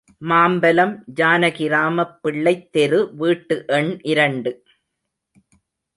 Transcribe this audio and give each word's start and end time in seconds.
மாம்பலம், 0.21 1.03
ஜானகிராமப் 1.15 2.17
பிள்ளைத் 2.21 2.71
தெரு 2.71 3.15
வீட்டு 3.15 3.63
எண் 3.67 3.99
இரண்டு. 4.01 4.63